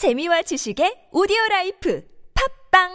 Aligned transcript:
재미와 0.00 0.40
지식의 0.40 1.12
오디오 1.12 1.36
라이프 1.50 2.02
팟빵 2.72 2.88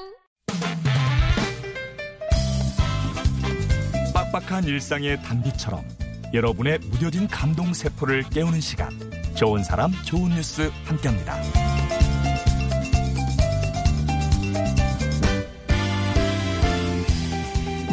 빡빡한 4.11 4.63
일상의 4.63 5.21
단비처럼 5.21 5.85
여러분의 6.33 6.79
무뎌진 6.79 7.27
감동 7.27 7.75
세포를 7.75 8.23
깨우는 8.31 8.59
시간 8.59 8.89
좋은 9.35 9.63
사람 9.63 9.91
좋은 10.03 10.31
뉴스 10.31 10.71
함께합니다. 10.85 11.39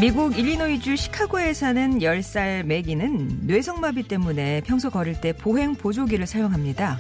미국 0.01 0.39
일리노이주 0.39 0.97
시카고에 0.97 1.53
사는 1.53 1.99
10살 1.99 2.63
매기는 2.63 3.41
뇌성마비 3.43 4.05
때문에 4.05 4.63
평소 4.65 4.89
걸을 4.89 5.21
때 5.21 5.35
보행 5.35 5.75
보조기를 5.75 6.27
사용합니다. 6.27 6.99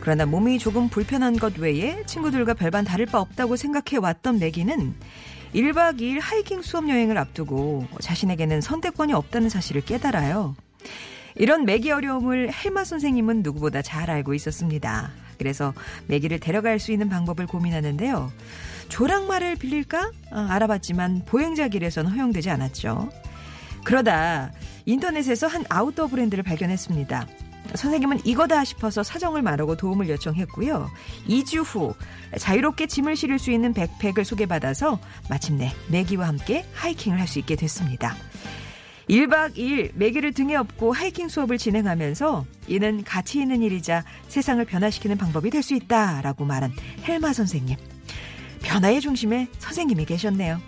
그러나 0.00 0.26
몸이 0.26 0.58
조금 0.58 0.88
불편한 0.88 1.36
것 1.36 1.58
외에 1.58 2.02
친구들과 2.06 2.54
별반 2.54 2.84
다를 2.84 3.06
바 3.06 3.20
없다고 3.20 3.56
생각해 3.56 3.98
왔던 4.00 4.38
매기는 4.38 4.94
1박 5.54 6.00
2일 6.00 6.20
하이킹 6.20 6.62
수업 6.62 6.88
여행을 6.88 7.18
앞두고 7.18 7.86
자신에게는 8.00 8.60
선택권이 8.60 9.12
없다는 9.12 9.48
사실을 9.48 9.82
깨달아요. 9.82 10.56
이런 11.36 11.64
매기 11.64 11.90
어려움을 11.90 12.52
헬마 12.52 12.84
선생님은 12.84 13.42
누구보다 13.42 13.82
잘 13.82 14.10
알고 14.10 14.34
있었습니다. 14.34 15.10
그래서 15.38 15.72
매기를 16.06 16.40
데려갈 16.40 16.78
수 16.78 16.92
있는 16.92 17.08
방법을 17.08 17.46
고민하는데요. 17.46 18.32
조랑말을 18.88 19.56
빌릴까? 19.56 20.10
아, 20.30 20.48
알아봤지만 20.50 21.24
보행자 21.24 21.68
길에서는 21.68 22.10
허용되지 22.10 22.50
않았죠. 22.50 23.10
그러다 23.84 24.52
인터넷에서 24.84 25.46
한 25.46 25.64
아웃도어 25.68 26.08
브랜드를 26.08 26.44
발견했습니다. 26.44 27.26
선생님은 27.74 28.20
이거다 28.24 28.64
싶어서 28.64 29.02
사정을 29.02 29.42
말하고 29.42 29.76
도움을 29.76 30.08
요청했고요. 30.08 30.90
2주 31.28 31.62
후 31.64 31.94
자유롭게 32.36 32.86
짐을 32.86 33.16
실을 33.16 33.38
수 33.38 33.50
있는 33.50 33.72
백팩을 33.74 34.24
소개받아서 34.24 34.98
마침내 35.28 35.72
매기와 35.88 36.26
함께 36.28 36.64
하이킹을 36.74 37.18
할 37.18 37.28
수 37.28 37.38
있게 37.38 37.54
됐습니다. 37.56 38.16
1박 39.08 39.56
2일 39.56 39.90
매기를 39.94 40.32
등에 40.32 40.54
업고 40.56 40.92
하이킹 40.92 41.28
수업을 41.28 41.58
진행하면서 41.58 42.44
이는 42.68 43.02
가치 43.04 43.40
있는 43.40 43.62
일이자 43.62 44.04
세상을 44.28 44.64
변화시키는 44.64 45.18
방법이 45.18 45.50
될 45.50 45.62
수 45.62 45.74
있다라고 45.74 46.44
말한 46.44 46.72
헬마 47.06 47.32
선생님. 47.32 47.76
변화의 48.62 49.00
중심에 49.00 49.48
선생님이 49.58 50.04
계셨네요. 50.06 50.60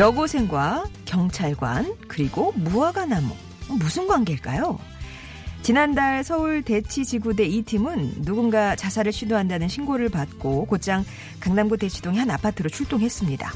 여고생과 0.00 0.84
경찰관 1.04 1.94
그리고 2.08 2.52
무화과나무 2.56 3.34
무슨 3.68 4.08
관계일까요? 4.08 4.78
지난달 5.60 6.24
서울 6.24 6.62
대치지구대 6.62 7.44
이 7.44 7.60
팀은 7.60 8.22
누군가 8.22 8.74
자살을 8.76 9.12
시도한다는 9.12 9.68
신고를 9.68 10.08
받고 10.08 10.64
곧장 10.64 11.04
강남구 11.40 11.76
대치동의 11.76 12.18
한 12.18 12.30
아파트로 12.30 12.70
출동했습니다. 12.70 13.52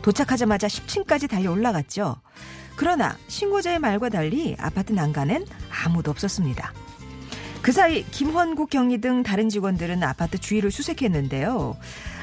도착하자마자 0.00 0.68
10층까지 0.68 1.28
달려 1.28 1.52
올라갔죠. 1.52 2.16
그러나 2.76 3.18
신고자의 3.28 3.78
말과 3.78 4.08
달리 4.08 4.56
아파트 4.58 4.94
난간엔 4.94 5.44
아무도 5.84 6.10
없었습니다. 6.10 6.72
그 7.60 7.72
사이 7.72 8.04
김헌국 8.04 8.70
경리 8.70 9.02
등 9.02 9.22
다른 9.22 9.50
직원들은 9.50 10.02
아파트 10.02 10.38
주위를 10.38 10.70
수색했는데요. 10.70 11.76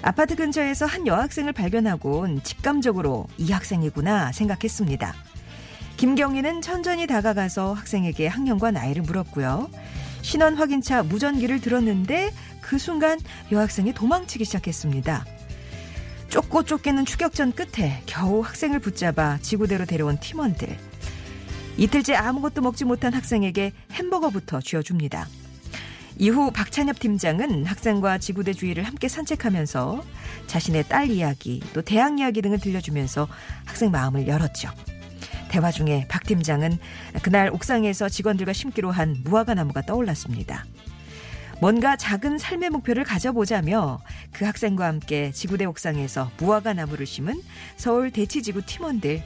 아파트 0.04 0.36
근처에서 0.36 0.86
한 0.86 1.06
여학생을 1.06 1.54
발견하곤 1.54 2.42
직감적으로 2.44 3.28
이 3.38 3.52
학생이구나 3.52 4.32
생각했습니다. 4.32 5.14
김경희는 5.98 6.62
천천히 6.62 7.06
다가가서 7.06 7.74
학생에게 7.74 8.26
학년과 8.28 8.72
나이를 8.72 9.04
물었고요. 9.04 9.70
신원 10.24 10.56
확인차 10.56 11.04
무전기를 11.04 11.62
들었는데 11.62 12.32
그 12.62 12.80
순간 12.80 13.20
여학생이 13.52 13.94
도망치기 13.94 14.46
시작했습니다. 14.46 15.26
쫓고 16.30 16.64
쫓기는 16.64 17.06
추격전 17.06 17.52
끝에 17.52 18.02
겨우 18.08 18.42
학생을 18.42 18.80
붙잡아 18.80 19.38
지구대로 19.42 19.86
데려온 19.86 20.20
팀원들. 20.20 20.76
이틀째 21.78 22.16
아무것도 22.16 22.62
먹지 22.62 22.86
못한 22.86 23.14
학생에게 23.14 23.74
햄버거부터 23.94 24.62
쥐어줍니다. 24.62 25.28
이후 26.22 26.52
박찬엽 26.52 27.00
팀장은 27.00 27.66
학생과 27.66 28.20
지구대 28.20 28.54
주위를 28.54 28.84
함께 28.84 29.08
산책하면서 29.08 30.04
자신의 30.46 30.84
딸 30.88 31.10
이야기, 31.10 31.64
또 31.74 31.82
대학 31.82 32.20
이야기 32.20 32.44
등을 32.44 32.60
들려주면서 32.60 33.28
학생 33.66 33.90
마음을 33.90 34.28
열었죠. 34.28 34.70
대화 35.50 35.72
중에 35.72 36.06
박 36.10 36.24
팀장은 36.24 36.78
그날 37.24 37.50
옥상에서 37.50 38.08
직원들과 38.08 38.54
심기로 38.54 38.92
한 38.92 39.18
무화과 39.24 39.56
나무가 39.56 39.82
떠올랐습니다. 39.82 40.64
뭔가 41.60 41.96
작은 41.96 42.38
삶의 42.38 42.70
목표를 42.70 43.04
가져보자며 43.04 44.00
그 44.32 44.46
학생과 44.46 44.86
함께 44.86 45.32
지구대 45.32 45.66
옥상에서 45.66 46.30
무화과 46.38 46.74
나무를 46.74 47.08
심은 47.08 47.42
서울 47.78 48.12
대치지구 48.12 48.68
팀원들. 48.68 49.24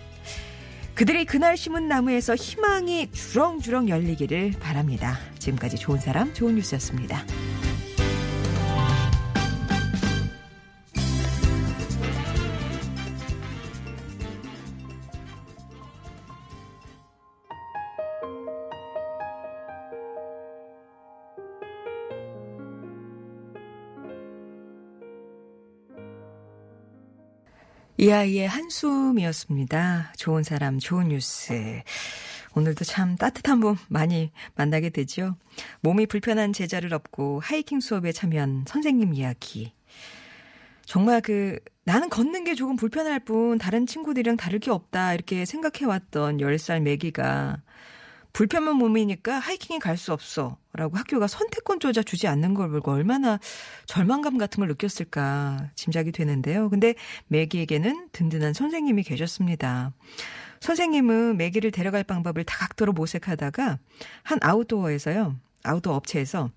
그들이 0.96 1.26
그날 1.26 1.58
심은 1.58 1.90
나무에서 1.90 2.36
희망이 2.36 3.12
주렁주렁 3.12 3.90
열리기를 3.90 4.54
바랍니다. 4.62 5.20
지금까지 5.40 5.76
좋은 5.76 6.00
사람, 6.00 6.34
좋은 6.34 6.56
뉴스였습니다. 6.56 7.26
이 27.98 28.12
아이의 28.12 28.46
한숨이었습니다. 28.50 30.14
좋은 30.18 30.44
사람, 30.44 30.80
좋은 30.80 31.08
뉴스. 31.08 31.82
오늘도 32.54 32.84
참 32.84 33.16
따뜻한 33.16 33.62
분 33.62 33.78
많이 33.88 34.32
만나게 34.56 34.90
되죠. 34.90 35.38
몸이 35.80 36.06
불편한 36.06 36.52
제자를 36.52 36.94
업고 36.94 37.40
하이킹 37.40 37.80
수업에 37.80 38.12
참여한 38.12 38.66
선생님 38.68 39.14
이야기. 39.14 39.72
정말 40.86 41.22
그 41.22 41.58
나는 41.86 42.10
걷는 42.10 42.44
게 42.44 42.54
조금 42.54 42.76
불편할 42.76 43.22
뿐 43.22 43.58
다른 43.58 43.86
친구들이랑 43.86 44.36
다를 44.36 44.60
게 44.60 44.72
없다 44.72 45.14
이렇게 45.14 45.46
생각해왔던 45.46 46.38
10살 46.38 46.82
매기가 46.82 47.62
불편한 48.36 48.76
몸이니까 48.76 49.40
하이킹에 49.40 49.80
갈 49.80 49.96
수 49.96 50.12
없어. 50.12 50.58
라고 50.74 50.98
학교가 50.98 51.26
선택권조차 51.26 52.04
주지 52.04 52.28
않는 52.28 52.54
걸 52.54 52.70
보고 52.70 52.92
얼마나 52.92 53.40
절망감 53.86 54.38
같은 54.38 54.60
걸 54.60 54.68
느꼈을까 54.68 55.70
짐작이 55.76 56.12
되는데요. 56.12 56.70
근데 56.70 56.96
매기에게는 57.28 58.10
든든한 58.12 58.52
선생님이 58.54 59.04
계셨습니다. 59.04 59.94
선생님은 60.60 61.38
매기를 61.38 61.72
데려갈 61.72 62.04
방법을 62.04 62.44
다각도로 62.44 62.92
모색하다가 62.92 63.80
한 64.24 64.40
아웃도어에서요. 64.42 65.38
아웃도어 65.64 65.96
업체에서 65.96 66.52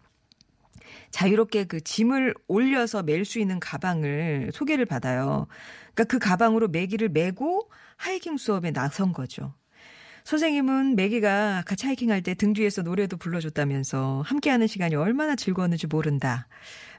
자유롭게 1.12 1.64
그 1.64 1.80
짐을 1.80 2.34
올려서 2.48 3.04
멜 3.04 3.24
수 3.24 3.38
있는 3.38 3.60
가방을 3.60 4.50
소개를 4.52 4.84
받아요. 4.84 5.46
그러니까 5.94 6.04
그 6.04 6.18
가방으로 6.18 6.66
매기를 6.66 7.10
메고 7.10 7.70
하이킹 7.98 8.36
수업에 8.36 8.72
나선 8.72 9.12
거죠. 9.12 9.54
선생님은 10.28 10.94
매기가 10.94 11.62
같이 11.64 11.86
하이킹할 11.86 12.22
때 12.22 12.34
등 12.34 12.52
뒤에서 12.52 12.82
노래도 12.82 13.16
불러줬다면서 13.16 14.22
함께하는 14.26 14.66
시간이 14.66 14.94
얼마나 14.94 15.34
즐거웠는지 15.34 15.86
모른다. 15.86 16.46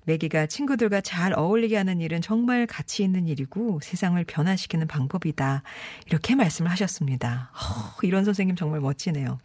매기가 0.06 0.47
친구들과 0.47 1.01
잘 1.01 1.34
어울리게 1.38 1.78
하는 1.78 2.01
일은 2.01 2.22
정말 2.22 2.66
가치 2.66 3.03
있는 3.03 3.28
일이고 3.28 3.81
세상을 3.84 4.22
변화시키는 4.23 4.88
방법이다. 4.88 5.62
이렇게 6.07 6.34
말씀을 6.34 6.72
하셨습니다. 6.72 7.51
허, 7.53 8.00
이런 8.01 8.25
선생님 8.25 8.56
정말 8.56 8.79
멋지네요. 8.79 9.38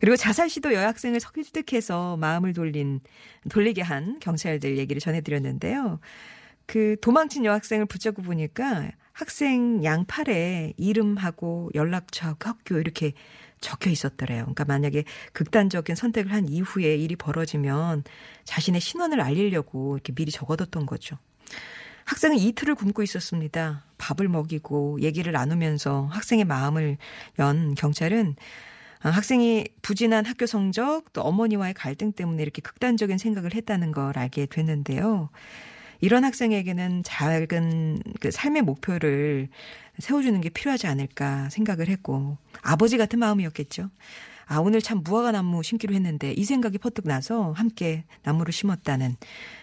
그리고 0.00 0.16
자살 0.18 0.50
시도 0.50 0.74
여학생을 0.74 1.20
설득해서 1.20 2.18
마음을 2.18 2.52
돌린 2.52 3.00
돌리게 3.48 3.80
한 3.80 4.18
경찰들 4.20 4.76
얘기를 4.76 5.00
전해드렸는데요. 5.00 6.00
그 6.66 6.96
도망친 7.00 7.44
여학생을 7.44 7.86
붙잡고 7.86 8.22
보니까 8.22 8.90
학생 9.12 9.84
양팔에 9.84 10.74
이름하고 10.76 11.70
연락처, 11.74 12.36
학교 12.40 12.78
이렇게 12.78 13.12
적혀 13.60 13.88
있었더래요. 13.90 14.42
그러니까 14.42 14.64
만약에 14.64 15.04
극단적인 15.32 15.94
선택을 15.94 16.32
한 16.32 16.48
이후에 16.48 16.96
일이 16.96 17.16
벌어지면 17.16 18.04
자신의 18.44 18.80
신원을 18.80 19.20
알리려고 19.20 19.96
이렇게 19.96 20.12
미리 20.12 20.30
적어뒀던 20.30 20.84
거죠. 20.86 21.16
학생은 22.04 22.38
이틀을 22.38 22.74
굶고 22.74 23.02
있었습니다. 23.02 23.84
밥을 23.96 24.28
먹이고 24.28 25.00
얘기를 25.00 25.32
나누면서 25.32 26.08
학생의 26.10 26.44
마음을 26.44 26.98
연 27.38 27.74
경찰은 27.74 28.36
학생이 29.00 29.66
부진한 29.82 30.26
학교 30.26 30.46
성적 30.46 31.12
또 31.12 31.22
어머니와의 31.22 31.74
갈등 31.74 32.12
때문에 32.12 32.42
이렇게 32.42 32.62
극단적인 32.62 33.18
생각을 33.18 33.54
했다는 33.54 33.92
걸 33.92 34.18
알게 34.18 34.46
됐는데요. 34.46 35.30
이런 36.04 36.22
학생에게는 36.22 37.02
작은 37.02 38.02
그 38.20 38.30
삶의 38.30 38.60
목표를 38.60 39.48
세워주는 39.98 40.38
게 40.42 40.50
필요하지 40.50 40.86
않을까 40.86 41.48
생각을 41.48 41.88
했고 41.88 42.36
아버지 42.60 42.98
같은 42.98 43.18
마음이었겠죠. 43.18 43.88
아, 44.46 44.58
오늘 44.58 44.82
참 44.82 45.00
무화과 45.02 45.32
나무 45.32 45.62
심기로 45.62 45.94
했는데 45.94 46.32
이 46.32 46.44
생각이 46.44 46.76
퍼뜩 46.76 47.08
나서 47.08 47.52
함께 47.52 48.04
나무를 48.22 48.52
심었다는 48.52 49.16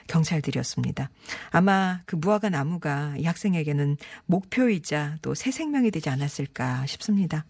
경찰들이었습니다. 0.08 1.12
아마 1.52 2.00
그 2.08 2.16
무화과 2.16 2.50
나무가 2.50 3.14
이 3.20 3.26
학생에게는 3.26 3.98
목표이자 4.26 5.18
또 5.22 5.36
새 5.36 5.52
생명이 5.52 5.92
되지 5.92 6.10
않았을까 6.10 6.88
싶습니다. 6.88 7.46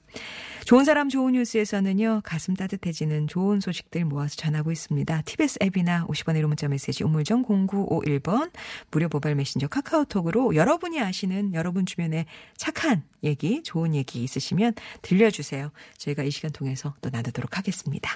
좋은 0.65 0.85
사람 0.85 1.09
좋은 1.09 1.33
뉴스에서는요, 1.33 2.21
가슴 2.23 2.53
따뜻해지는 2.55 3.27
좋은 3.27 3.59
소식들 3.59 4.05
모아서 4.05 4.35
전하고 4.35 4.71
있습니다. 4.71 5.23
TBS 5.23 5.59
앱이나 5.61 6.05
50원의 6.05 6.41
1호 6.41 6.47
문자 6.47 6.67
메시지 6.67 7.03
우물정 7.03 7.43
0951번 7.45 8.51
무료 8.91 9.07
모바일 9.11 9.35
메신저 9.35 9.67
카카오톡으로 9.67 10.55
여러분이 10.55 11.01
아시는 11.01 11.55
여러분 11.55 11.85
주변에 11.85 12.25
착한 12.57 13.03
얘기, 13.23 13.63
좋은 13.63 13.95
얘기 13.95 14.23
있으시면 14.23 14.73
들려주세요. 15.01 15.71
저희가 15.97 16.23
이 16.23 16.31
시간 16.31 16.51
통해서 16.51 16.93
또 17.01 17.09
나누도록 17.09 17.57
하겠습니다. 17.57 18.15